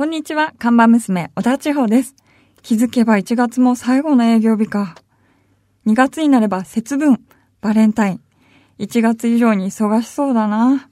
[0.00, 2.14] こんにちは、看板娘、小田千穂です。
[2.62, 4.94] 気づけば1月も最後の営業日か。
[5.86, 7.20] 2月になれば節分、
[7.60, 8.20] バレンタイン。
[8.78, 10.88] 1月以上に忙しそうだな。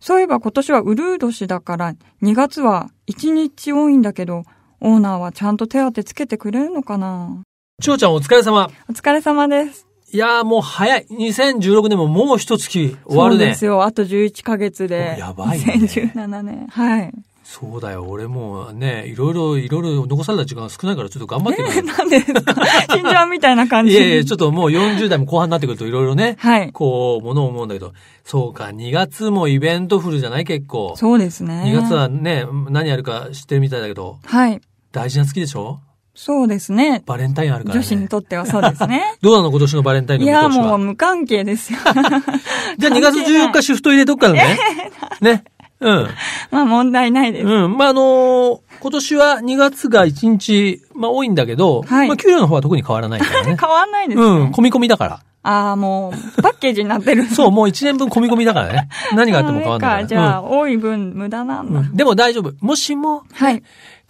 [0.00, 4.42] そういえば今年はウルー年だから、2月は1日多いんだけど、
[4.80, 7.44] オーナーはちゃんと手当てつけてくれるのかな
[7.80, 8.68] ちょうちゃんお疲れ様。
[8.88, 9.86] お疲れ様です。
[10.12, 11.06] いやーもう早い。
[11.08, 13.64] 2016年ももう一月終わるねそうです。
[13.64, 13.84] よ。
[13.84, 15.14] あと11ヶ月で。
[15.20, 16.66] やばいね2017年。
[16.66, 17.12] はい。
[17.52, 18.04] そうだよ。
[18.08, 21.84] 俺もうね、いろいろ、いろいろ残された時間が少ないからちょっと頑張ってる。
[21.84, 22.54] なんでですか？
[22.92, 23.92] 死んじゃうみたいな感じ。
[23.92, 26.70] いやいや、ちょっともう40代も後半になってくるといろいろね、はい。
[26.70, 27.92] こう、ものを思うんだけど、
[28.24, 30.44] そうか、2月もイベントフルじゃない？
[30.44, 30.94] 結構。
[30.96, 31.64] そうですね。
[31.66, 34.60] 2月はね、何やるか知ってるみたいだけど、はい。
[34.92, 35.80] 大事な月でしょ？
[36.14, 37.02] そうですね。
[37.06, 37.80] バレンタインあるからね。
[37.80, 39.16] 女子にとってはそうですね。
[39.22, 40.48] どうなの今年のバレンタインのいや。
[40.48, 41.80] もう無関係ですよ。
[42.78, 44.58] じゃあ2月14日シフト入れとくからね。
[45.20, 45.44] ね。
[45.80, 46.08] うん。
[46.50, 47.46] まあ問題ないです。
[47.46, 47.76] うん。
[47.76, 53.56] まあ、あのー今年は2月が1日、まあ多いんだけど、はいまあ給料の方は特に変わらないからね。
[53.60, 54.26] 変わんないですね。
[54.26, 54.50] うん。
[54.50, 55.20] 込み込みだから。
[55.42, 57.24] ああ、もう、パッケージになってる。
[57.24, 58.88] そう、もう1年分込み込みだからね。
[59.16, 60.06] 何があっても変わんないから。
[60.06, 61.80] じゃあ、多い分無駄なんだ。
[61.80, 62.52] うんうんでも大丈夫。
[62.60, 63.62] もしも、はい。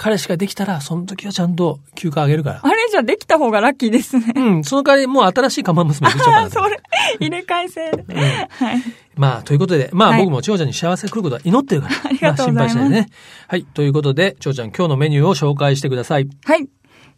[0.03, 2.61] 彼氏ができたら、その時はちゃんと休暇あげるから。
[2.63, 4.33] あれじゃできた方がラッキーですね。
[4.35, 4.65] うん。
[4.65, 6.51] その代わり、もう新しい看板娘できちゃうから、 ね。
[6.51, 6.81] それ、
[7.21, 8.15] 入れ替え制で。
[8.49, 8.83] はい。
[9.17, 11.95] まあ、ということで、まあ、はい僕も千代ちゃんに幸せが来ることは祈ってるから。
[12.05, 13.09] ありがとうございますあ心配しないでね。
[13.47, 13.65] はい。
[13.65, 16.31] ということで、千代ちゃん今日のメニューを紹介してください。
[16.47, 16.67] はい。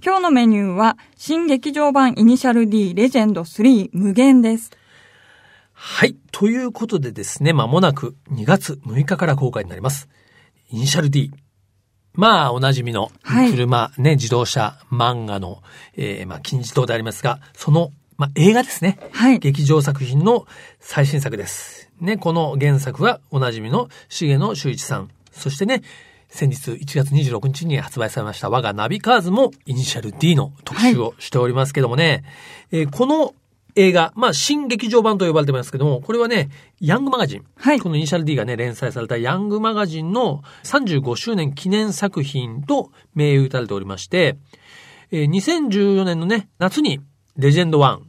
[0.05, 4.73] 今日のメニューは、新劇場版イニシャル D レジェンド3無限です。
[5.73, 6.17] はい。
[6.33, 10.09] ということでですね、まもなく2月6日から公開になります。
[10.69, 11.31] イニシャル D。
[12.15, 15.63] まあ、おなじみのはい車、ね、自動車、漫画の、
[15.97, 18.99] えー、まあ、金字塔でありますが、その、まあ、映画ですね。
[19.13, 19.39] はい。
[19.39, 20.47] 劇場作品の
[20.79, 21.91] 最新作です。
[22.01, 25.09] ね、この原作はおなじみの重野修一さん。
[25.31, 25.83] そしてね、
[26.29, 32.25] 先日1月26日に発売されました我がナビカーズもイニシャル D の特集をしておりますけどもね、
[32.71, 33.35] えーこの
[33.75, 36.51] 映画、まあ、新劇場版と呼ばれてますけども、これはね、
[36.81, 37.45] ヤングマガジン。
[37.57, 44.37] はいこのイニシャル D がね、連載されたヤングマガジンの35周年記念作品と銘打たれておりまして、
[45.11, 47.01] えー2014年のね、夏に
[47.37, 48.01] レジェンド1、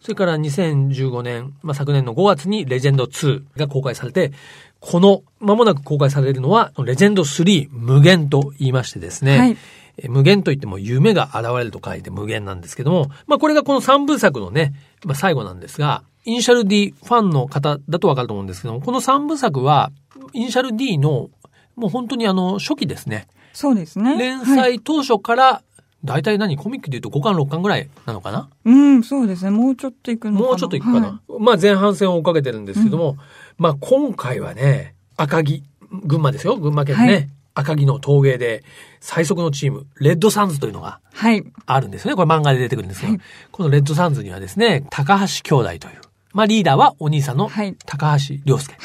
[0.00, 4.32] それから2015年、まあ、昨年の5月にレジェンド2が公開されて、
[4.80, 9.56] この間もなく公開されるのは、レジェンド3無限と言いましてですね、はい。
[9.98, 14.74] えー無限といっても夢が現れると書いて無限なんですけども、まあこれがこの3部作のね、
[15.04, 19.92] まあ最後なんですが、イニシャル D ファンの方だとわかると思うんですけども、この3部作は、
[20.32, 21.30] イニシャル D の
[21.76, 23.28] もう本当にあの初期ですね。
[23.52, 24.16] そうですね。
[24.16, 24.56] 連はい。
[24.56, 25.62] 載当初から、
[26.04, 28.48] だいたい何コミックで言うと5巻6巻ぐらいなのかな？
[28.64, 29.50] うん、そうですね。
[29.50, 30.48] もうちょっといくのかな。
[30.48, 31.20] もうちょっといくかな。
[31.26, 33.16] はまあ前半戦を追っかけてるんですけども、
[33.58, 35.62] まあ今回はね、赤城、
[36.04, 38.62] 群馬ですよ、群馬県のね、はい赤城の陶芸で
[39.00, 41.16] 最速のチーム、レッドサンズというのがい。
[41.16, 41.44] はい。
[41.64, 42.16] あるんですよね。
[42.16, 46.00] これ漫画で出てくるんですけど、はいこのレッドサンズにはですね、高橋兄弟という、
[46.34, 48.76] まあリーダーはお兄さんのはい高橋良介。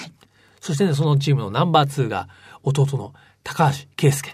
[0.61, 2.29] そしてね、そのチームのナンバー2が
[2.63, 4.33] 弟の高橋圭介。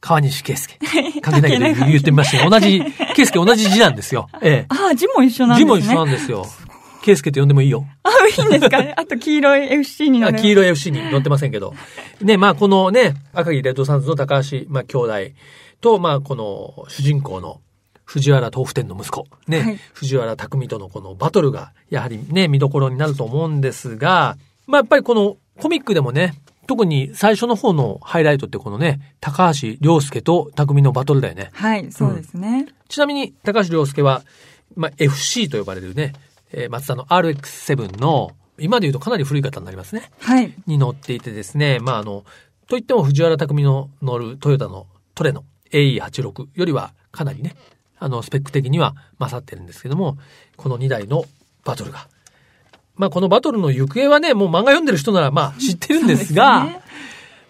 [0.00, 0.78] 川西圭介。
[1.20, 2.50] かけないけど言ってみましたよ。
[2.50, 2.82] 同じ、
[3.14, 4.28] 圭介同じ字なんですよ。
[4.42, 4.66] ええ。
[4.68, 5.80] ああ、字も一緒なんですね。
[5.80, 6.46] 字も一緒なんですよ。
[7.08, 7.86] 圭介と呼んでもいいよ。
[8.02, 8.92] あ、いいんですかね？
[8.94, 11.72] あと黄色い FC に乗黄色い FC に載ってませんけど。
[12.20, 15.14] ね、まあこのね、赤城レッドサンズの高橋、まあ兄弟
[15.80, 17.62] と、まあこの主人公の
[18.04, 24.36] 藤原豆腐店の息子、ね、はい藤原匠とのこのバトルが、やはりね、見どころになると思うんですが、
[24.66, 26.34] まあやっぱりこのコミックでもね、
[26.66, 31.48] 特に最初の方のハイライトってこのね、高橋良介と匠のバトルだよね。
[31.54, 32.66] はい、そうですね。
[32.88, 34.22] ちなみに、高橋良介は、
[34.76, 36.12] まあ、FC と呼ばれるね、
[36.52, 40.10] えー、松田の RX7 の、今で言うとかなり古い方になりますね。
[40.20, 40.52] はい。
[40.66, 42.24] に乗っていてですね、まあ、あの、
[42.66, 47.54] といっても藤原匠の乗るトヨタのトレノ AE86 よりはかなりね、
[47.98, 50.18] あの、スペック的には勝ってるんですけども、
[50.56, 51.24] この2台の
[51.64, 52.08] バトルが。
[52.96, 56.80] まあ、このバトルの行方はね、もう漫画読んでる人ならまあ知ってるんですが、すね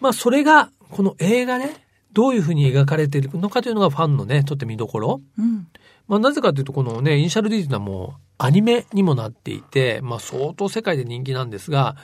[0.00, 5.20] まあ、それが、この映画ね、どういうふうに描かれているのかというのがファンのね、とって見どころ。
[5.38, 5.66] うん。
[6.08, 11.96] まあ、なぜかというと、このね、イニシャル D というのはもうアニメにもなっていて、まあ、相当世界で人気なんですが、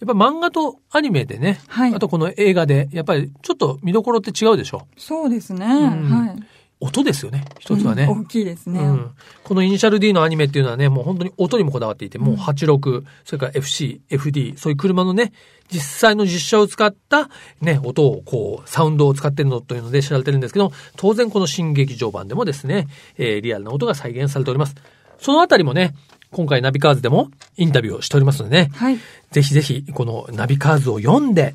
[0.00, 4.86] やっぱ漫画とアニメでね、はいあとこの映画で、やっぱりちょっと見どころって違うでしょ？
[4.96, 5.66] そうですね。
[5.66, 6.36] んはい。
[6.84, 8.04] 音ですよね、一つはね。
[8.04, 8.80] うん大きいですね。
[8.80, 9.10] うん
[9.42, 15.32] このイニシャル D のアニメっていうのはね、もう本当に音にもこだわっていて、もう86、それから FC、FD、そういう車のね、
[15.70, 17.28] 実際の実車を使った
[17.60, 22.88] ね、音をこう、サウンドを使ってるのというので知られてるんですけど、当然この新劇場版でもですね、
[23.18, 24.74] えーリアルな音が再現されております。
[25.18, 25.94] そのあたりもね、
[26.30, 28.98] 今回ナビカーズでもインタビューをしておりますのでね、はい。
[29.30, 31.54] ぜひぜひこのナビカーズを読んで、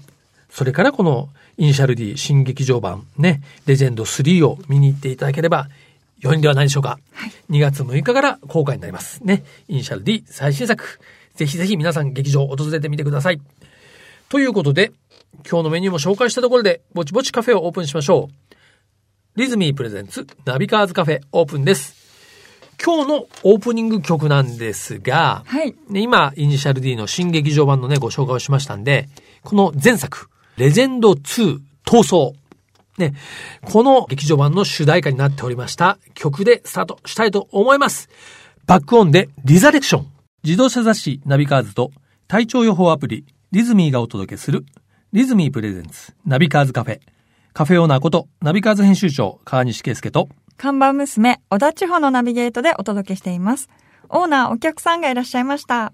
[0.49, 1.29] それからこの
[1.59, 5.67] イニシャル D 新劇場版ね、レジェンド3を見に行っていただければ
[6.21, 6.99] 良いんではないでしょうか。
[7.49, 9.21] 2月6日から公開になります。
[9.25, 9.43] ね。
[9.67, 11.01] イニシャル D 最新作。
[11.35, 13.41] ぜひぜひ皆さん劇場訪れてみてください。
[14.29, 14.93] ということで、
[15.49, 19.39] 今日のメニューも紹介したところで、ぼちぼちカフェをオープンしましょう。
[19.39, 21.93] リズミー presents ナビカーズカフェオープンです。
[22.81, 25.75] 今日のオープニング曲なんですが、はい。
[25.89, 29.09] ね、今、イニシャル D の新劇場版のね、ご紹介をしましたんで、
[29.43, 30.29] この前作、
[30.59, 32.37] レジェンド2闘走。
[32.97, 33.13] ね、
[33.63, 38.09] この劇場版の主題歌になっておりました曲でスタートしたいと思います。
[38.65, 40.07] BACK-ON でリザレクション。
[40.43, 41.91] 自動車雑誌ナビカーズと
[42.27, 44.65] 体調予報アプリリズミーがお届けする
[45.13, 46.99] リズミー presents ナビカーズカフェ。
[47.53, 50.27] カフェオーナーことナビカーズ編集長川西圭介と
[50.57, 53.69] 看板娘、小田地方のナビゲートでお届けしています。
[54.09, 55.93] オーナー、お客さんがいらっしゃいました。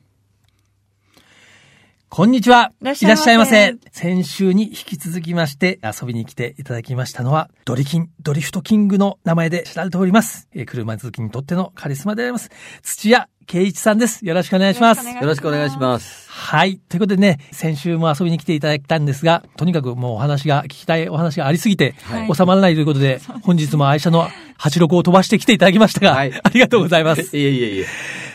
[2.09, 2.71] こんにちは。
[2.81, 3.75] いらっしゃいませ。
[3.91, 10.47] 先週に引き続きまして遊びに来ていただきましたのは、ドリキン、ドリフトキングの名前で知られております。
[10.53, 12.49] えー車好きにとってのカリスマであります。
[12.83, 14.25] 土屋圭一さんです。
[14.25, 15.05] よろしくお願いします。
[15.05, 16.24] よよろしくお願いします。
[16.37, 16.77] はい。
[16.77, 22.35] ということでね、先週も遊びに来ていただいたんですが、とにかくもうお話が、聞きたいお話がありすぎて、はい。
[22.35, 24.27] 収まらないということで、本日も愛車の
[24.59, 26.33] 86を飛ばしてきていただきましたが、はい。
[26.43, 27.21] ありがとうございます。
[27.37, 27.85] いえいえいえ。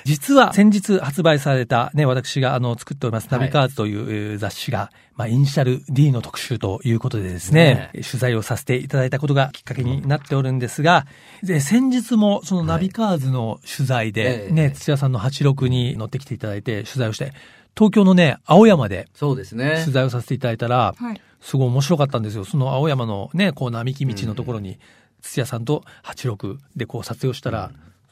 [0.04, 3.48] 実は先日発売されたね、私があの作っておりますナはい。
[3.48, 11.06] ビカーズというえー雑誌が、まあイニシャル D の特集ということでですね、取材をさせていただいたことがきっかけになっておるんですが、
[11.42, 14.52] で、先日もそのナビカーズの取材で、ええ。
[14.52, 17.34] ね、土屋さんの86に乗ってきていただいて取材をして、
[17.76, 19.92] 東京のね、青山でそうですね取。
[19.92, 21.20] 材をさせていただいたら、はい。
[21.40, 22.44] すごい面白かったんですよ。
[22.44, 24.78] その青山のね、こう並木道のところに、
[25.22, 27.70] 土屋さんと86でこう撮影をしたら、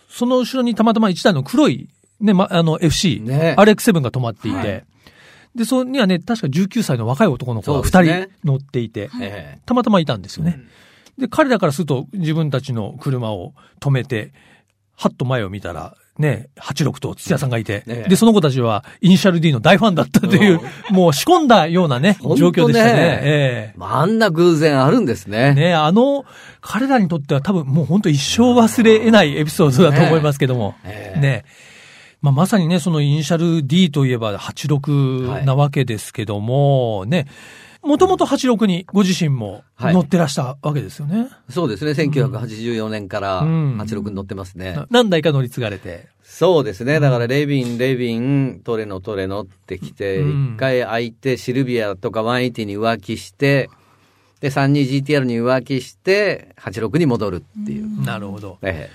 [0.09, 1.89] その後ろにたまたま一台の黒い、
[2.21, 4.85] ね、ま、あの FC、ね RX7 が止まっていて、はい
[5.55, 10.61] で、そこにはね、確か19歳の若い男の子が2そうですね人乗っていて、えたまたまいたんですよね。
[11.19, 14.33] で、彼らからすると自分たちの車を止めて、
[14.95, 20.61] はっと前を見たら、ね、86と土屋さんがいて、ねで、その子たちはイニシャル D の大ファンだったという、
[20.91, 23.21] もう仕込んだようなね、状況でしたね。
[23.23, 23.75] ええ。
[23.77, 25.55] まああんな偶然あるんですえね。
[25.55, 26.25] ね、あの、
[26.61, 30.75] 彼らにとっては多分もう本当一生忘れ得ないエピソードだと思いますけども。
[30.85, 31.21] ええ。
[31.21, 31.45] ね。
[32.21, 37.27] まあ、まさにね、そのイニシャル D といえば86なわけですけども、ね、
[37.83, 41.29] もともと86にご自身もはい乗ってらしたわけですよね。
[41.49, 41.93] そうですね。
[41.93, 44.75] 1984年からうん86に乗ってますね。
[44.75, 46.09] な何台か乗り継がれて。
[46.23, 47.01] そうですね。
[47.01, 53.71] だからレビン、レビン、トレノ、トレノってきて、うん一回空いて、シルビアとか180に浮気して、
[54.41, 58.05] で、32GTR に浮気して、86に戻るっていう。
[58.05, 58.59] なるほど。
[58.63, 58.91] え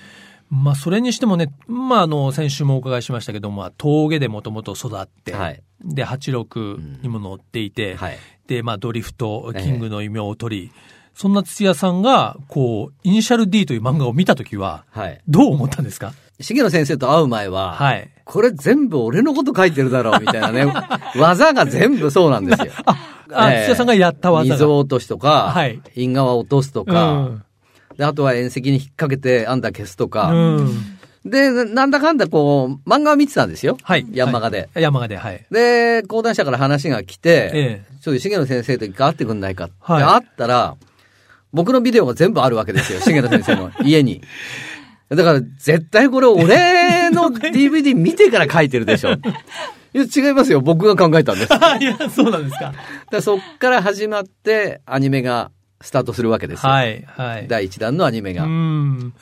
[0.55, 8.17] まあ、それにしてもね、まあ、あの、先週もお伺いしましたけども、まあ峠でもともと育って、はいで、86にも乗っていて、えはい。
[8.47, 10.71] で、まあ、ドリフト、キングの異名を取り、
[11.13, 15.21] そんな土屋さんが、こう、イニシャル D という漫画を見たときは、はい。
[15.27, 16.13] どう思ったんですか？
[16.39, 18.09] 重野先生と会う前は、はい。
[18.25, 20.65] これ全部俺のこと書いてるだろうみたいなね。
[21.19, 22.71] 技が全部そうなんですよ。
[23.33, 24.55] あ、ええ土屋さんがやった技が。
[24.55, 27.43] 溝落としとか、はい因果落とすとうか、ん。
[27.97, 30.69] であとは縁石に引っ掛けてアンダー消すとか、うん。
[31.25, 33.77] で、ななんだかんだこう、漫画を見てたんですよ。
[33.81, 34.05] はい。
[34.11, 34.69] ヤンマガで。
[34.73, 34.83] はい。
[34.83, 35.45] ヤンマガで、はい。
[35.51, 40.75] で、講談社から話が来て、えちょっと重野先生と一回会ってくんないかって、はい会ったら、
[41.53, 44.21] 僕のビデオが全部あるわけですよ、 重野先生の家に。
[45.09, 49.11] だから、絶対これ俺の DVD 見てから書いてるでしょ。
[49.11, 50.59] いや、違いますよ。
[50.59, 51.53] 僕が考えたんです。
[51.79, 52.73] いや、そうなんですか。
[53.11, 55.51] らそっから始まって、アニメが
[55.83, 56.71] スタートするわけですよ。
[56.71, 57.47] はい、はい。
[57.47, 58.45] 第一弾のアニメが。
[58.45, 59.13] うん。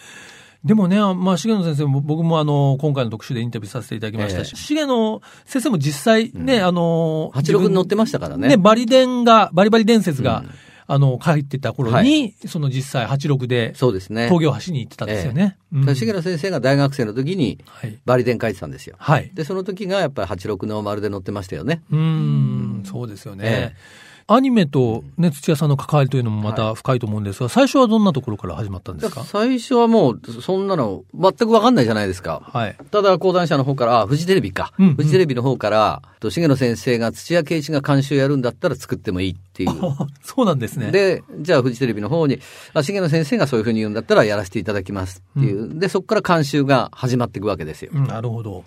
[0.63, 8.48] でもね、まあ、重野先生も、僕もあの、今回の特集でインタビューさせていただきましたし、え重野先生も実際ね、あの、86に乗ってましたからね。
[8.48, 10.50] ね、バリ伝が、バリバリ伝説が、うん
[10.94, 14.27] あの、書いてた頃に、その実際86で、そうですね。
[14.27, 15.58] 峠を走りに行ってたんですよね。
[15.72, 17.98] うん重野先生が大学生の時にはい。
[18.06, 18.98] バリ伝書いてたんですよ。
[19.00, 19.32] はい。
[19.34, 21.82] で、その時がやっぱり86の丸で乗ってましたよね。
[21.91, 23.44] うーん、そうですよね。
[23.46, 23.75] え
[24.33, 29.23] アニメとね、土屋さんの関わりというのもまた深いと思うんですが、最初はどんなところから始まったんですか？
[29.23, 32.41] 最初はもう、そんなの全くわかんないじゃないですか。
[32.53, 32.77] はい。
[32.91, 34.73] ただ、講談社の方から、あ、フジテレビか。
[34.79, 39.71] うんうんフジテレビの方から、と重野先生が土屋圭一が監修やるんだったら作ってもいいっていう。
[40.23, 40.91] そうなんですね。
[40.91, 42.39] で、じゃあフジテレビの方に、
[42.73, 45.79] あ、重野先生がそういうふうに言うんだったらやらせていただきますっていう。
[45.79, 47.91] で、そこから監修が始まっていくわけですよ。
[47.93, 48.63] うんなるほど。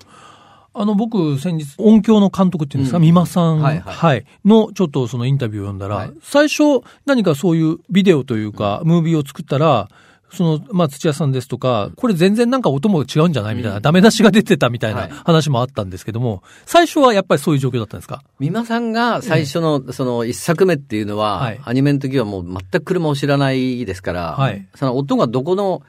[0.75, 3.02] あの、僕、先日、音響の監督っていうんですか、うん。
[3.04, 3.76] 美馬さん、ははい。
[3.76, 4.25] い、はい。
[4.45, 6.12] の、ちょっとそのインタビューを読んだら、はい。
[6.23, 9.88] 最初、何かそういうビデオというか、ムービーを作ったら、
[10.33, 15.11] その、まあ、土屋さんですとか、これ全然なんか音も違うんじゃないみたいな、ダメ出しが出てたみたいはない。
[15.11, 18.25] 話もあったんですけども、最初はやっぱりそういう状況だったんですか？
[18.40, 21.61] 美馬さんが最初の、その一作目っていうのは、はい。
[21.64, 24.66] アニメの時はもう全く車を知らないですから、はい。
[24.75, 25.83] その音がどこの、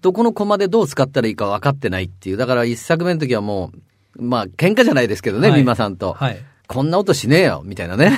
[0.00, 2.38] どこのコマでどう使ったらいいか分かってないっていう。
[2.38, 3.78] だから一作目の時はもう、
[4.20, 6.14] まあ喧嘩じゃないですけどね、はい美馬さんと。
[6.14, 6.38] はい。
[6.66, 8.16] こんな音しねえよ、みたいなね。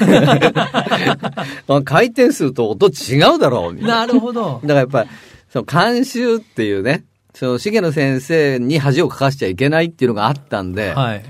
[1.87, 4.06] 回転数と音違うだろう、みたいな。
[4.06, 4.68] なるほどだ。
[4.68, 5.09] からやっぱり、
[5.50, 11.25] その監修っていうね、その重野先生に恥をかかしちゃいけないっていうのがあったんで、はい。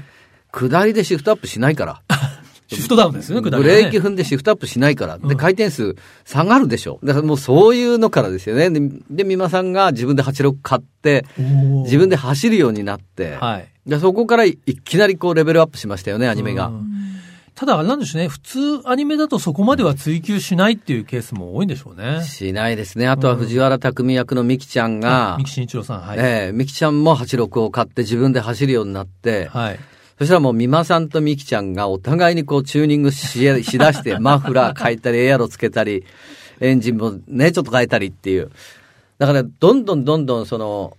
[0.51, 2.03] 下りでシフトアップしないから。
[2.77, 5.19] シフトダウンですよね、下ブりはねレーキ踏んでシフトアップしないから。
[5.19, 6.99] で、うん回転数下がるでしょ。
[7.03, 8.71] だからもうそういうのからですよね。
[8.71, 11.25] で、で美馬さんが自分で86買って、
[11.85, 13.69] 自分で走るようになって、はい。
[13.87, 16.67] でそこからいきなりこうレベルアップしましたよね、アニメが。
[16.67, 16.93] うん
[17.55, 22.25] ただあれなんでしょうね、普通アニメだとそこまでは追求しないっていうケースも多いんでしょうね。
[22.25, 23.07] しないですね。
[23.09, 26.19] あとは藤原匠役のミキちゃんが三、木慎一郎さん、はい。
[26.19, 29.79] ええミキちゃんも86を買って自分で走るようになって、はい。
[30.23, 33.27] そしたらもう美馬さんとミキちゃんがお互いにこうチューニングし
[33.65, 36.05] しだして、マフラー変えたり、エアロつけたり、
[36.61, 38.53] エンジンもね、ちょっと変えたりっていう。
[39.19, 40.97] だから、どんどんどんどんその、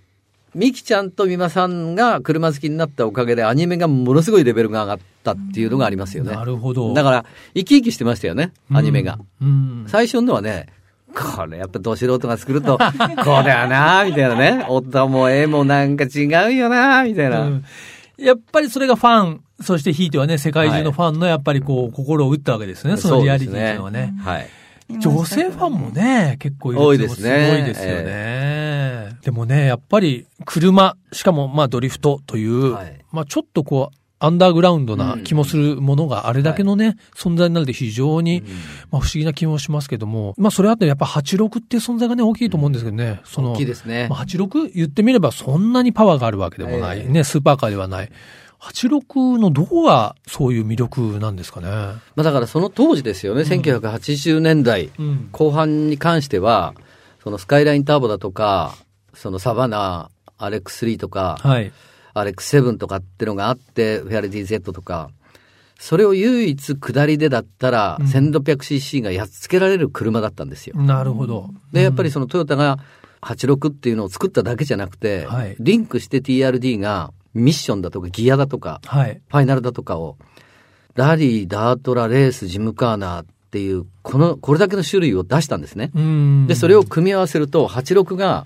[0.53, 6.35] ミキちゃんと美馬さんが車好きになったおかげでアニメがものすごいレベルが上がったっていうのがありますよね。
[6.35, 6.93] なるほど。
[6.93, 7.25] だから、
[7.55, 9.19] 生き生きしてましたよね、アニメが。
[9.41, 9.47] うん。
[9.47, 9.51] う
[9.85, 10.67] ん最初のはね、
[11.15, 12.77] これやっぱど素人が作ると、
[13.23, 14.65] これはなみたいなね。
[14.67, 17.41] 音も絵もなんか違うよなみたいな。
[17.43, 17.65] うん
[18.17, 24.13] やっぱりそれがファン、そしてひいてはね、世界中のファンのやっぱりこう、心を打ったわけですね、そのリアリティっていうのはね。
[24.19, 24.49] はい。
[24.99, 29.17] 女性ファンもね、結構いる多いですねすごいですよね。
[29.21, 38.41] でもね、やっぱり車、しかもまあドリフトという、はいまあちょっとこう、アンダーグラウンドな気もするものがあれだけのね、存在になると非常に、
[38.89, 44.17] まあ不思議な気もしますけども、まあそれあってやっぱ86っていう存在がね、大きいと思うんですけどね、その、大きいですねま。
[44.17, 48.11] あ、86言ってみればそんなにパワーがあるわけでもない、ええね、スーパーカーではない。
[48.61, 51.67] 86のどこがそういう魅力なんですかね。
[51.67, 55.29] まあだからその当時ですよね、1980年代うん。
[55.33, 56.73] 後半に関しては、
[57.21, 58.75] そのスカイラインターボだとか、
[59.13, 61.73] そのサバナ、アレックス3とか、はい。
[62.13, 65.09] アレックス7とかってのがあって、フェアリティ Z とか、
[65.79, 70.77] それを唯一下りでだったら、うん 1600cc がやっつけられる車だったんですよ。
[70.77, 71.49] なるほど。
[71.71, 72.79] で、やっぱりそのトヨタが
[73.21, 79.21] 86っていうのを作っただけじゃなくて、はいリンクして TRD がミッションだとかギアだとか、はい。
[79.27, 80.17] ファイナルだとかを、
[80.95, 85.91] ラリー、ダートラ、レース、ジムカーナーっていう、この、これだけの種類を出したんですね。
[85.95, 86.47] うん。
[86.47, 88.45] で、それを組み合わせると、86が、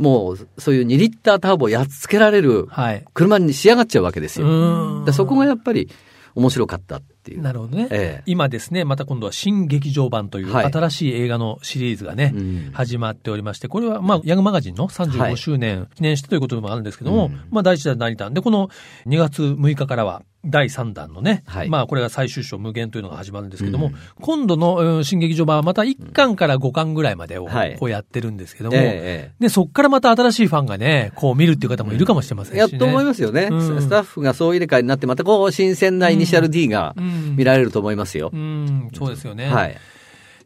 [0.00, 3.04] もう、そういう2リッターターボをやっつけられるはい。
[3.12, 4.46] 車に仕上がっちゃうわけですよ。
[4.46, 5.04] うん。
[5.04, 5.90] でそこがやっぱり
[6.34, 7.42] 面白かったっていう。
[7.42, 7.88] なるほどね。
[7.90, 8.22] ええ。
[8.26, 10.72] 今ですね、また今度は新劇場版というはい。
[10.72, 12.70] 新しい映画のシリーズがね、うん。
[12.72, 15.36] 始まっておりまして、これはまあヤングマガジンのは35い。
[15.36, 18.34] 周年記念してということでもあるんですけども、うんまあ第一弾第二弾。
[18.34, 18.68] で、この
[19.06, 21.68] 2月6日からは第3弾のね、はい。
[21.68, 23.94] まあこれが最終章無限というのが始まるんですけども、うん。
[24.20, 27.76] 今度のうん新劇場版はまた1巻から5巻ぐらいまでをはい。
[27.78, 32.58] こうやってるんですけども、えで、そっからまた新しいファンがね、こう見るっていう方もいるかもしれませんしね。
[32.58, 33.82] えやっと思いますよね、うん。
[33.82, 38.36] スタッフがそう入れ替えになって、またこう、新鮮なイニシャル D がうん見られると思いますよう。
[38.36, 39.46] ん、そうですよね。
[39.46, 39.76] はい。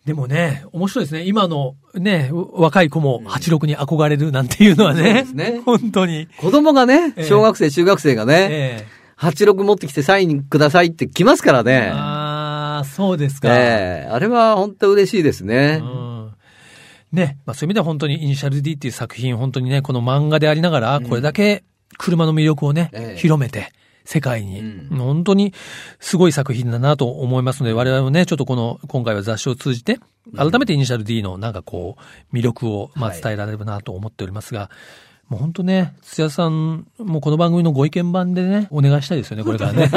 [0.05, 1.23] でもね、面白いですね。
[1.25, 5.15] 今のね、若い子も86に憧れるなんていうのはね。
[5.15, 6.29] ですね 本当に。
[6.39, 11.91] 子供がねええ、小学生、中学生がね、え86持ってきてサインくださいって来ますからえね。
[11.95, 13.49] ああ、そうですか。
[13.51, 15.81] ええあれは本当嬉しいですね。
[15.83, 16.15] うん
[17.13, 21.63] ね、まあそういう意味では本当にイニシャル D っていう作品、本当にね、この漫画でありながら、これだけ
[21.97, 23.73] 車の魅力をね、ええ広めて、
[24.05, 25.53] 世界に、うん本当に
[26.01, 29.99] すごい作品だなと思いますので、我々もね、ちょっとこの、今回は雑誌を通じて、
[30.37, 31.97] 改めてイニシャル D のなんかこ
[32.33, 34.71] う、魅力を、まあはい伝えられればなと思っておりますが、
[35.29, 39.91] もう本当ね、土屋さん、もうこの番組のご意見番でね、お願いしたいですよね、 これからね。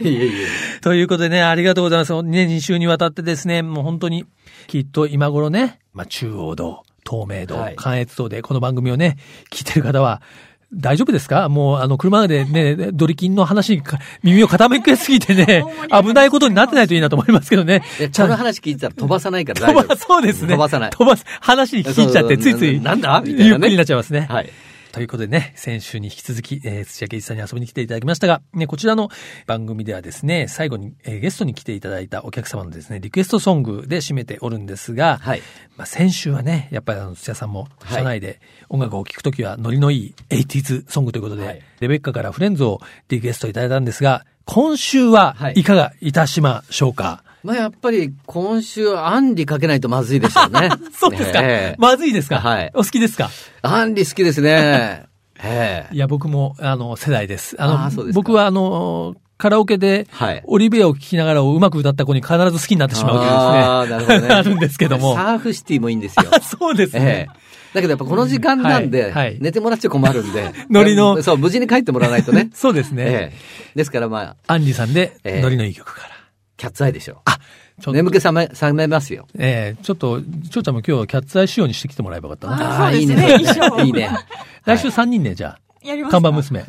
[0.00, 0.46] いえいえ。
[0.80, 2.22] ということでね、ありがとうございます。
[2.22, 4.24] ね、2週にわたってですね、もう本当に、
[4.66, 9.18] きっと今頃ね、まあ、中央道、東名道、はい関越道でこの番組をね、
[9.50, 10.22] 聞いてる方は、
[10.72, 11.48] 大丈夫ですか？
[11.48, 17.82] もう、あの、車でね、ドリキンの話にか耳を傾けすぎてね、 危ないことになってないといいなと思いますけどね。
[18.00, 19.98] えこの話聞いてたら飛ばさないから大丈飛ば、夫。
[20.06, 20.48] そうですね。
[20.48, 22.78] 飛ばさない飛ばす、話に聞いちゃって、ついつい。
[22.82, 23.20] ななんだ？
[23.24, 24.26] みたいなねゆっくりになっちゃいますね。
[24.30, 24.50] はい。
[24.92, 29.08] ということでね、先週に引き続き、えー、土屋圭一さんに遊びに来ていただきましたが、ね、こちらの
[29.46, 35.42] 番組ではですね、最後に、えーゲストに来ていただいたお客様のですね、リクエストソングで締めておるんですが、はい。
[35.76, 41.62] まあ、先週はね、やっぱりあの土屋さんもはい車内で音楽を聴くときはノリのいい 80s ソングということで、はい。
[41.80, 45.54] レベッカからフレンズをリクエストいただいたんですが、今週ははい。
[45.56, 50.68] いかがいたしましょうか、まあやっぱり今週アンリかけないとまずいでしょうね。
[50.92, 52.40] そうですか、ええまずいですか？
[52.40, 53.30] はいお好きですか？
[53.62, 55.04] アンリ好きですね。
[55.42, 57.56] ええいや、僕も、あの、世代です。
[57.58, 63.38] あの、あ僕は、あの、カラオケで、はいオリビアを聴きながらをうまく歌った子に必ず好きになってしまうというですね。
[63.38, 65.14] あーなるほどね あるんですけども。
[65.14, 66.26] サーフシティもいいんですよ。
[66.30, 67.26] あそうですえねえ。
[67.72, 70.52] だけどやっぱこの時間なんで、はいはい寝てもらっちゃ困るんで。
[70.68, 72.50] ノリのそう、無事に帰ってもらわないとね。
[72.52, 73.02] そうですね。
[73.06, 73.36] ええ。
[73.76, 76.19] ですからまあ、アンリさんで、ええノリのいい曲から。
[76.60, 77.22] キャッツアイでしょ。
[77.24, 77.40] あ、ちょ
[77.80, 79.26] っと、眠気覚め、覚めますよ。
[79.38, 82.88] ええちょっと、ちょうちゃんも今日はキャッツアイ仕様にしてきてもらえばよかったな。
[82.88, 83.54] あそうですねいいね。
[83.54, 84.10] 衣装いいね。
[84.66, 85.58] 来週3人ね、じゃあ。
[85.82, 86.60] やりますか看板娘。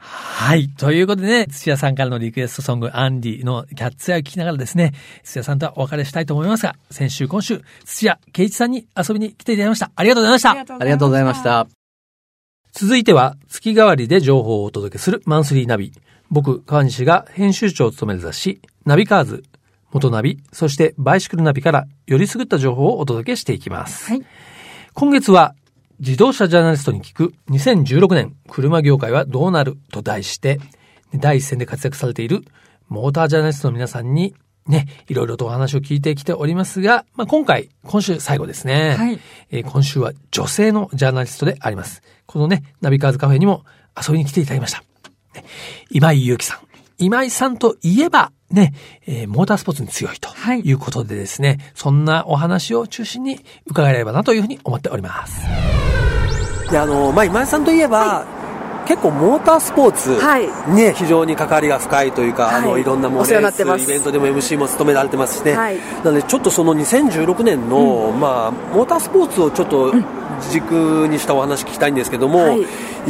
[0.00, 0.70] はい。
[0.70, 9.90] ということでね、土屋さんからのリクエストソング、アンディのキャッツアイを聞きながらですね、土屋さんとはお別れしたいと思いますが、先週、今週、土屋圭一さんに遊びに来ていただきました。
[9.94, 10.50] ありがとうございました。
[10.52, 11.42] ありがとうございまし。
[11.44, 11.66] た。
[12.72, 15.92] 続いては、月替わりで情報をお届けするマンスリーナビ。
[16.30, 19.42] 僕、川西が編集長を務める雑誌、ナビカーズ、
[19.92, 24.10] 元ナビ、そしてバイシクルナビからよりすぐった情報をお届けしていきます。
[24.10, 24.22] はい。
[24.94, 25.54] 今月は
[25.98, 30.60] 自動車ジャーナリストに聞く2016年車業界はどうなると題して
[31.14, 32.44] 第一線で活躍されている
[32.88, 34.34] モータージャーナリストの皆さんに
[34.66, 38.94] ね、いろいろとお話を聞いてきておりますが、まあ、今回、今週最後ですね。
[38.96, 39.18] はい
[39.50, 42.02] えー今週は女性のジャーナリストであります。
[42.26, 43.64] このね、ナビカーズカフェにも
[43.96, 44.89] 遊びに来ていただきました。
[45.34, 45.44] ね。
[45.90, 46.58] 今井祐樹さん。
[46.98, 48.74] 今井さんといえば、ね、
[49.06, 50.60] えーモータースポーツに強いとはい。
[50.60, 55.40] いうことでですね、そんなお話を中心に伺えればなというふうに思っております。
[56.70, 58.26] であの、まあ、今井さんといえば、
[58.86, 60.48] 結構モータースポーツはい。
[60.74, 69.92] ね、非常に関わりが深いというか、はいあのいろんなもうお世話になレースってますイベントでも MC も務められてますしね、はいなのでちょっとその2016年の、まあ、モータースポーツをちょっと
[70.50, 72.62] 軸にしたお話聞きたいんですけども、はい。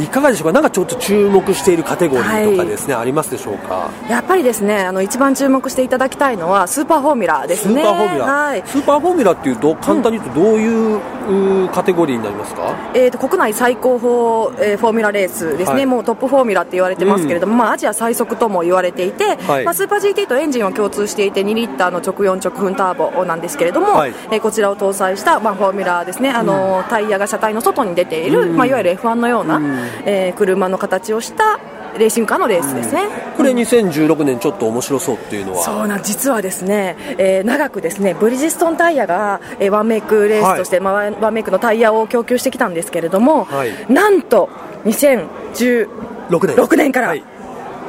[0.03, 3.89] い、かがでしょうか、なんかちょっと注目しているカテゴリーとかですね、ありますでしょうか？
[4.09, 8.63] やっぱりですねあの一番注目していただきたいのはスーパーフォーミュラですスーねパーフォーミュラ、はい。
[8.65, 12.75] スーパーフォーミュラっていうと簡単に言うとどういう,、うーカテゴリーになりますか？
[12.93, 15.85] えー、と国内最高峰、えーフォーミュラレースですね、はい。
[15.85, 19.65] もうトップフォーミュラって言われてますけれども、まあ、アジア最速とも言われていて、はい。
[19.65, 24.13] まあ、スーパー GT とエンジンは共通していて2リッターの直4直噴ターボなんですけれども、はい。
[24.31, 26.31] えーこちらを搭載した、まあ、フォーミュラですね。
[26.31, 29.61] あの、タイヤが車体の外に出ている、まあ、いわゆる F1 のような、
[30.05, 31.59] えー車の形をした
[31.97, 33.01] レーシングカーのレースですね。
[33.35, 35.61] これ2016年ちょっと面白そうっていうのは？
[35.63, 43.71] そうなん実はですね、えー長くですねブリヂストンタイヤが、えーワンメイクレースとして、まあ、ワンメイクのタイヤを供給してきたんですけれども、はい。
[43.91, 44.49] なんと
[44.85, 45.89] 2016
[46.29, 47.23] 6年6年からはい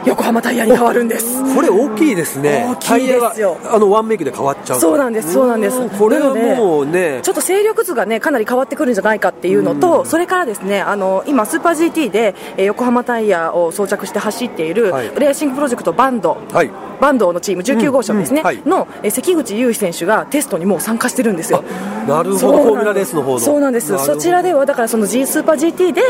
[0.04, 1.54] 横浜タイヤに変わるんです。
[1.54, 2.66] これ大きいですね。
[2.68, 3.58] 大きいですよ。
[3.64, 5.80] あのワンメイクで変わっちゃうそうなんですそうなんです。
[5.84, 7.20] んこれはもうね。
[7.22, 15.08] ちょっと勢力図がねかなり変わってくるんじゃないかっていうのと、それからですねあの今スーパー GT で、えー横浜タイヤを装着して走っている、はい。
[15.18, 16.70] レーシングプロジェクトバンドウ、はい。
[17.00, 18.62] バンドのチーム19号車ですね、うんはい。
[18.64, 21.62] の、えー関口雄飛選手がテストにもう参加してるんですよ。
[22.08, 22.62] なるほど。
[22.62, 23.38] フォーミュラレースの方の。
[23.38, 23.96] そうなんです。
[23.98, 26.02] そちらではだからその G スーパー GT で、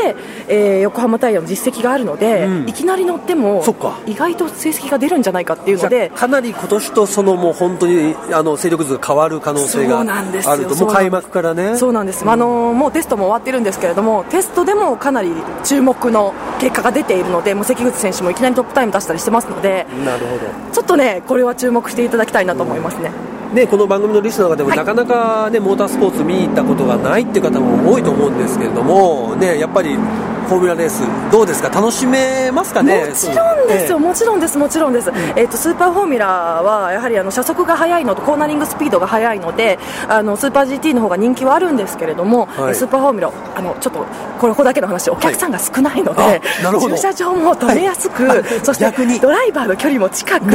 [0.47, 2.69] えー横浜タイヤの実績があるので、うん。
[2.69, 6.11] いきなり乗ってもそっか意外と成績が出るんじゃないかっていうので。
[6.15, 10.75] かなり今年とそのもう本当にあの勢力図が変わる可能性があると。
[10.75, 11.75] もう開幕からね。
[11.77, 15.31] そうなんです、あのーもうテストも終わってるんですけれどもテストでもかなり
[15.63, 20.41] 注目の結果が出ているのでもう関口選手もいきなりトップタイム出したりしてますのでなるほど。
[20.71, 23.11] ちょっとねこれは注目していただきたいなと思いますね。
[23.53, 24.77] ね、この番組のリスナーの方でも、はい。
[24.79, 29.95] なかなか、ね、モータースポーツ見に行ったことがないっていう方も多いと思うんですけれども、ね、やっぱり
[30.43, 42.71] フォーミュラレース、どうですか、楽しめますかね、もちろんですよ、えもちろんです、もちろんです、えっとスーパーフォーミュラはやはりあの車速が速いのとコーナリングスピードが速いので、あのスーパー GT の方が人気はあるんですけれども、はい。
[42.71, 44.05] えスーパーフォーミュラ、あのちょっと
[44.39, 46.41] これここだけの話、お客さんが少ないので、はい
[46.83, 48.43] 駐車場も止めやすく、はい。
[48.63, 49.19] そして逆に。
[49.19, 50.53] ドライバーの距離も近く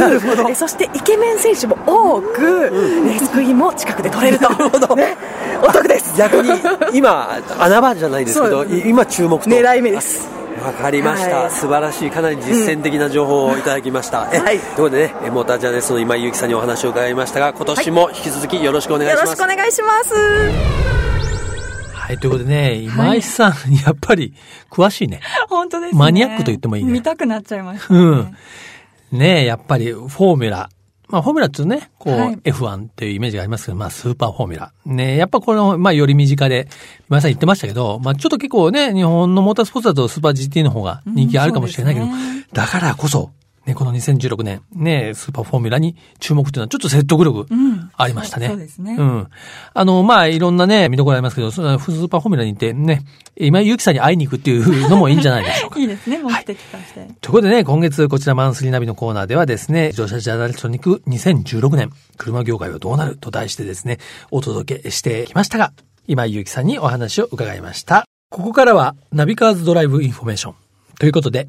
[0.48, 5.16] えそしてイケメン選手も多く、レースクイーンも近くで取れると、ね、
[5.62, 6.16] お得です。
[6.16, 6.51] 逆に
[6.92, 9.51] 今、穴場じゃないですけど、今、注目と。
[9.51, 10.29] 狙い目です。
[10.62, 14.29] わかりました、はい素晴らしい、かなり実践的な情報をいただきました。
[14.33, 19.25] えはいということでね、えモータージャーナリストの今井祐樹さんにお話を伺いましたが、今年も引き続きよろしくお願いします。
[19.25, 20.14] よろしくお願いします。
[21.92, 23.53] はい、ということでね、今井さん、
[23.85, 24.35] やっぱり
[24.71, 25.21] 詳しいね。
[25.49, 25.99] 本当ですね。
[25.99, 28.37] マニアックと言ってもいいね見たくなっちゃいました、うん。
[29.12, 30.71] ねえ、やっぱりフォーミュラ。
[31.09, 34.73] まあ、フォーミュラっていうとね、こう、はい F1 っていうイメージがありますけど、まあ、スーパーフォーミュラ。
[34.85, 36.68] ねえやっぱこの、まあ、より身近で、
[37.09, 42.12] 今井さん言ってましたけど、まあ、ちょっと結構ね、日本のモータースポーツだとスーパー GT の方が人気があるかもしれないけど、ね
[42.53, 43.31] だからこそ、
[43.68, 47.46] ね、この2016年、ね、スーパーフォーミュラに注目っていうのはちょっと説得力
[47.98, 48.46] ありましたね。
[48.46, 49.28] そうそうですねうん。
[49.74, 53.04] あの、まあ、いろんなね、見どころありますけど、そのスーパーフォーミュラに行ってね、
[53.37, 55.78] 今井ゆきさんに会いに行くっていうのもいいんじゃないでしょうか。
[55.81, 56.94] いいですね、目的として。
[56.94, 63.98] ということでね、今月こちらマンスリーナビのコーナーではですね、自動車ジャーナリストに聞く2016年、車業界はどうなると題してですね、
[64.31, 65.74] お届けしてきましたが、
[66.07, 68.07] 今井ゆきさんにお話を伺いました。
[68.31, 70.54] ここからは、ナビカーズドライブインフォメーション。
[70.98, 71.48] ということで、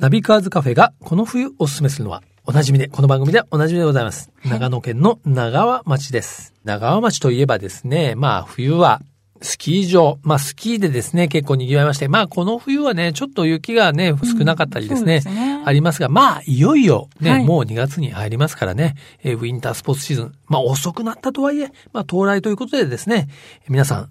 [0.00, 4.30] ナビカーズカフェがこの冬おすすめするのは、おなじみで、この番組ではおなじみでございます。
[4.46, 6.54] 長野県の長和町です。
[6.64, 9.02] 長和町といえばですね、まあ冬は
[9.42, 15.62] スキー場、まあスキーでですね、結構賑わいまして、まあこの冬はね、ちょっと雪がね、少なかったりですね、そうですね。
[15.66, 17.44] ありますが、まあいよいよね、はい。
[17.44, 23.28] もう2月に入りますからね、えーウィンタースポーツシーズン、まあ遅くなったとはいえ、まあ到来ということでですね、
[23.68, 24.10] 皆さん、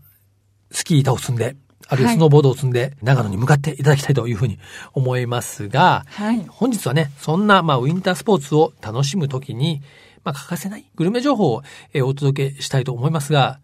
[0.69, 1.55] スキー板を積んで、
[1.91, 4.59] あるいははいスノーボードを積んで、長野に向かっていただきたいというふうに
[4.93, 6.45] 思いますが、はい。
[6.47, 9.81] 本日はね、そんな、まあ、ウィンタースポーツを楽しむときに、
[10.23, 13.59] まあ、欠かせないグルメ情報を、えーお届けしたいと思いますが、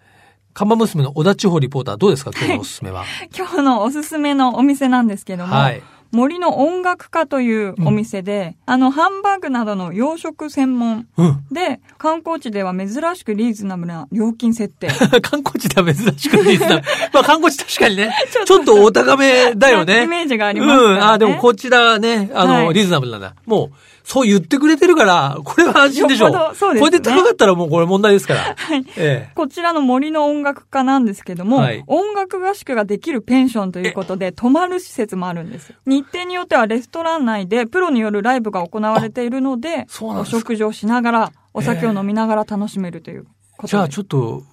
[0.54, 2.32] 看板娘の小田地方リポーターどうですか？
[2.34, 3.04] 今日のおすすめは。
[3.38, 5.84] 今日のおすすめのお店なんですけども、はい
[6.16, 11.46] 森の音楽家というお店で、あの、ハンバーグなどの洋食専門うん。
[11.52, 14.88] で、観光地では珍しくリーズナブルな料金設定。
[15.22, 16.82] 観光地では珍しくリーズナブル
[17.14, 20.04] まあ、観光地確かにね、ちょっとお高めだよね。
[20.04, 21.04] イメージがありますねうん。
[21.04, 23.36] あ、でもこちらはね、あの、はいリーズナブルなんだ。
[23.46, 23.70] もう、
[24.06, 28.54] そう言ってくれてるから、これは安心でしょそうですねこれで高かったらもうこれ問題ですから。
[28.56, 28.86] はい。
[28.98, 29.32] ええ。
[29.34, 35.74] こちらの森の音楽家なんですけども、はい音楽合宿ができるペンションということで、泊まる施設もあるんです。
[35.88, 43.68] 日程によってはレストラン内でプロによるライブが行われているので、ですか食事をしながら、お酒を飲みながら楽しめるということで。
[43.70, 44.44] じゃあちょっと、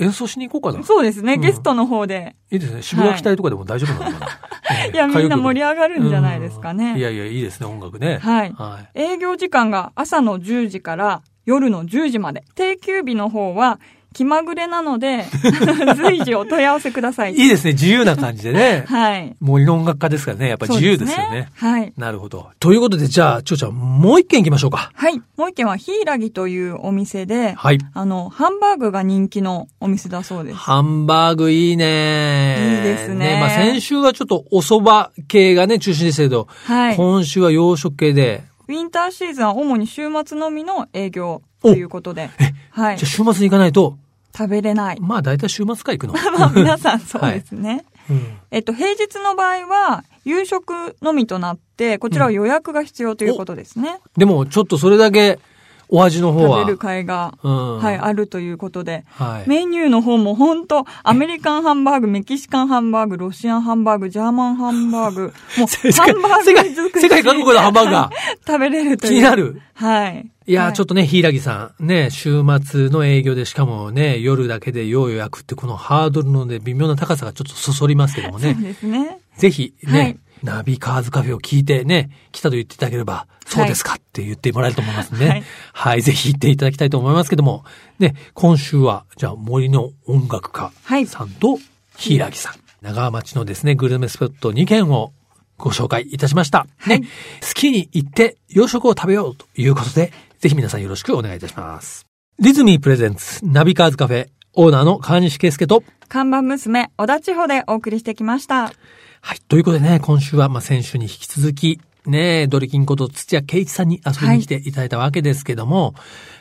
[0.00, 0.84] 演奏しに行こうかな。
[0.84, 2.36] そうですね、うんゲストの方で。
[2.50, 2.82] いいですね。
[2.82, 4.32] 渋谷北とかでも大丈夫なのかな。
[4.70, 6.92] ええ いや、みんな盛り上がるんじゃないですかね。
[6.92, 8.18] うんいやいや、いいですね、音楽ね。
[8.22, 9.00] はいはい。
[9.00, 12.44] 営業時間が朝の10時から夜の10時まで。
[12.54, 13.80] 定休日の方は
[14.14, 15.26] 気まぐれなので、
[15.96, 17.34] 随時お問い合わせください。
[17.34, 18.84] いいですね、自由な感じでね。
[18.88, 19.36] はい。
[19.40, 21.48] 森の音楽家ですからね、やっぱ自由ですよね。
[21.54, 21.92] はい。
[21.96, 22.48] なるほど。
[22.58, 24.90] ということで、じゃあ、ちょうちゃん、もう一軒行きましょうか。
[24.94, 25.20] はい。
[25.36, 27.78] もう一軒はヒイラギというお店で、はい。
[27.94, 30.56] あの、ハンバーグが人気のお店だそうです。
[30.56, 32.78] ハンバーグいいね。
[32.78, 36.96] いいですねまあ先週はちょっとお蕎麦系がね、中心でしたけど、はい。
[36.96, 42.30] 今週は洋食系で、ウィンターシーズンは主に週末のみの営業ということで、
[42.70, 43.10] はいじゃあ。
[43.10, 43.96] 週末に行かないと、
[44.36, 45.00] 食べれない。
[45.00, 46.12] まあ大体週末か行くの。
[46.38, 47.84] まあ皆さんそうですね。
[48.10, 54.00] うんえっと、平日の場合は、夕食のみとなって、こちらは予約が必要ということですね。
[54.16, 55.38] でも、ちょっとそれだけ、
[55.88, 56.60] お味の方は？
[56.60, 57.78] 食べる会が、うん。
[57.78, 59.04] はい、あるということで。
[59.10, 59.48] はい。
[59.48, 68.10] メニューの方も本当アメリカンハンバーグ、 メキシカンハンバーグ、ロシアンハンバーグ、ジャーマンハンバーグ、 もう、世ハンバーグ世界、尽くし世界各国のハンバーグが
[68.46, 69.10] 食べれるという。
[69.12, 69.60] 気になる。
[69.74, 70.30] はい。
[70.46, 78.54] いやー、ちょっと、とね、ヒイラギさん、ね、週末の営業でしかもね、夜だけで要予約ってこのハードルのね、微妙な高さがちょっとそそりますけどもそうね。
[78.54, 79.18] ですね。
[79.36, 85.44] ぜひね、はいナビカーズカフェを聞いてね、来たと言っていただければ、そうですかって言ってもらえると思いますね。
[85.72, 87.64] ははいい、ぜひ行っていただきたいと思いますけども、
[87.98, 91.58] ね、今週は、じゃあ森の音楽家はいさんと、
[91.96, 95.12] ヒイラギさん、長川町のですね、グルメスポット2軒を
[95.56, 96.66] ご紹介いたしました。
[96.78, 97.00] はい。
[97.00, 97.08] ね、
[97.40, 102.06] スキーに行って洋食を食べようということで、ぜひ皆さんよろしくお願いいたします。
[102.38, 108.72] リズミー presents ナビカーズカフェ、オーナーの川西圭介と、看板娘、小田地方でお送りしてきました。
[109.20, 109.40] はい。
[109.48, 115.94] ということでね、今週は、まあ、先週に引き続き、ね、ドリキンこと土屋圭一さんに遊びに来ていただいたわけですけども、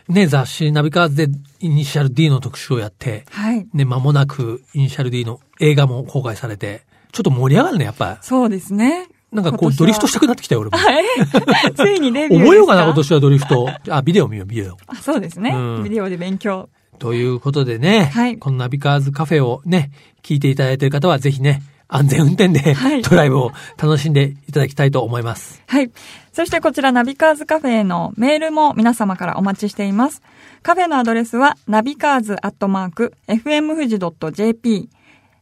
[0.08, 1.28] ね、雑誌ナビカーズで
[1.60, 3.68] イニシャル D の特集をやって、はい。
[3.74, 8.20] ね、間もなくイニシャル D の映画も公開されて、ちょっと盛り上がるね、やっぱ。
[8.22, 9.08] そうですね。
[9.32, 10.78] なんかこう、ドリフトしたくなってきたよ、俺も。
[10.78, 11.04] はい。
[11.76, 13.70] ついにデビューですか覚えようかな、今年はドリフト。
[13.90, 14.78] あ、ビデオ見よう、ビデオ。
[14.88, 16.70] あそうですね、うんビデオで勉強。
[17.00, 19.92] ということでね、はいこのナビカーズカフェをね、
[20.24, 25.62] 聞いていただいている方はぜひね、安全運転で、はいドライブを楽しんでいただきたいと思います。
[25.68, 25.92] はい。
[26.34, 30.22] そしてこちらナビカーズカフェへのメールも皆様からお待ちしています。
[30.62, 33.76] カフェのアドレスはナビカーズアットマーク fm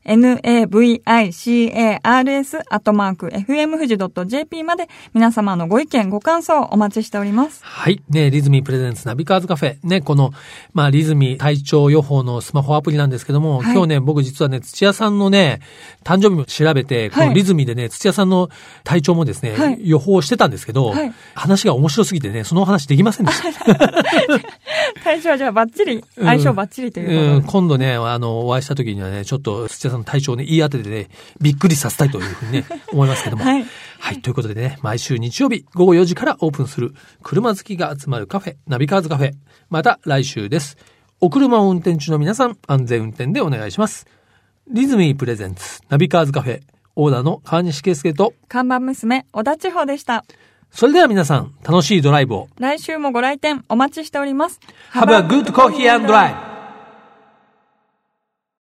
[0.05, 7.63] navicars アットマーク fm 富士 .jp まで皆様のご意見ご感想をお待ちしております。
[7.63, 8.03] はい。
[8.09, 9.77] ね、リズミープレゼンツナビカーズカフェ。
[9.83, 10.31] ね、この、
[10.73, 15.59] まあ、リズミー体調予報のスマホアプリなんですけども、はい今日ね、僕実はね、土屋さんのね、
[16.03, 18.49] 誕生日も調べて、こはいのリズミーでね、土屋さんの
[18.83, 23.65] 体調もですね、はい予報してたんですけど、はい話が面白すぎてね、そのお話できませんでした。
[25.03, 27.27] 最初はじゃあバッチリ、相性バッチリということで。
[27.27, 31.09] うん、今度ね、あの、お会いした時にはね、ちょっと土屋さんの体調をね、言い当ててね、
[31.41, 33.43] びっくりさせたいというふうにね、 思いますけども。
[33.43, 33.65] はい
[33.99, 34.21] はい。
[34.21, 39.33] ということでね、毎週日曜日午後4時からオープンする車好きが集まるカフェ、ナビカーズカフェ。
[39.69, 40.77] また来週です。
[41.21, 44.05] お車を運転中の皆さん、安全運転でお願いします。
[44.69, 46.61] リズミープレゼンツ、ナビカーズカフェ、
[46.95, 50.25] オーナーの川西圭介と、看板娘、小田千穂でした。
[50.71, 52.47] それでは皆さん、楽しいドライブを。
[52.59, 54.59] 来週もご来店お待ちしております。
[54.91, 56.54] Have a good coffee and drive!